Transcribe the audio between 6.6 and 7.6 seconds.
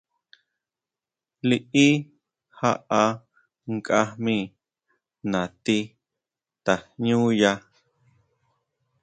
tajñúya.